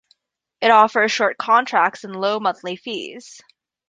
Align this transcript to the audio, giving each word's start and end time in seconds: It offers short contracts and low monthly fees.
It 0.61 0.71
offers 0.71 1.11
short 1.11 1.37
contracts 1.37 2.03
and 2.03 2.15
low 2.15 2.39
monthly 2.39 2.75
fees. 2.75 3.39